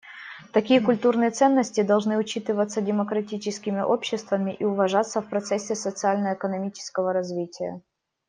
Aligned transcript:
Такие 0.51 0.81
культурные 0.81 1.29
ценности 1.29 1.83
должны 1.83 2.17
учитываться 2.17 2.81
демократическими 2.81 3.81
обществами 3.81 4.49
и 4.51 4.63
уважаться 4.65 5.21
в 5.21 5.29
процессе 5.29 5.75
социально-экономического 5.75 7.13
развития. 7.13 7.83